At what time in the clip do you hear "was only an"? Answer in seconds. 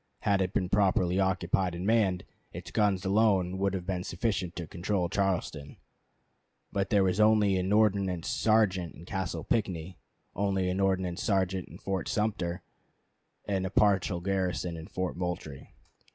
7.03-7.71